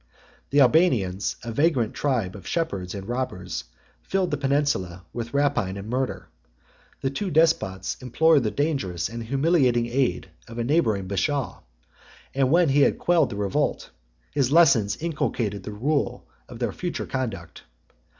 [0.49, 3.65] The Albanians, a vagrant tribe of shepherds and robbers,
[4.01, 6.27] filled the peninsula with rapine and murder:
[7.01, 11.59] the two despots implored the dangerous and humiliating aid of a neighboring bashaw;
[12.33, 13.91] and when he had quelled the revolt,
[14.31, 17.61] his lessons inculcated the rule of their future conduct.